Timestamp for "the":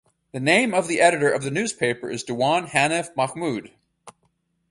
0.31-0.39, 0.87-0.99, 1.43-1.51